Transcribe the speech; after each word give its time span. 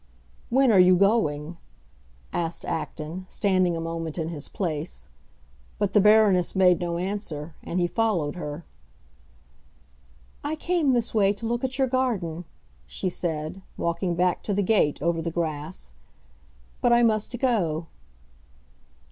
"When 0.49 0.71
are 0.71 0.79
you 0.79 0.95
going?" 0.95 1.57
asked 2.33 2.65
Acton, 2.65 3.27
standing 3.29 3.77
a 3.77 3.79
moment 3.79 4.17
in 4.17 4.29
his 4.29 4.47
place. 4.49 5.07
But 5.77 5.93
the 5.93 6.01
Baroness 6.01 6.55
made 6.55 6.79
no 6.79 6.97
answer, 6.97 7.53
and 7.61 7.79
he 7.79 7.85
followed 7.85 8.35
her. 8.35 8.65
"I 10.43 10.55
came 10.55 10.93
this 10.93 11.13
way 11.13 11.33
to 11.33 11.45
look 11.45 11.63
at 11.63 11.77
your 11.77 11.85
garden," 11.85 12.45
she 12.87 13.09
said, 13.09 13.61
walking 13.77 14.15
back 14.15 14.41
to 14.41 14.55
the 14.55 14.63
gate, 14.63 14.99
over 15.03 15.21
the 15.21 15.29
grass. 15.29 15.93
"But 16.81 16.91
I 16.91 17.03
must 17.03 17.37
go." 17.37 17.85